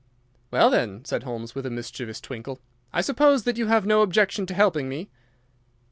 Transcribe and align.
"Well, 0.49 0.71
then," 0.71 1.05
said 1.05 1.21
Holmes, 1.21 1.53
with 1.53 1.63
a 1.63 1.69
mischievous 1.69 2.19
twinkle, 2.19 2.59
"I 2.91 3.01
suppose 3.01 3.43
that 3.43 3.57
you 3.59 3.67
have 3.67 3.85
no 3.85 4.01
objection 4.01 4.47
to 4.47 4.53
helping 4.55 4.89
me?" 4.89 5.11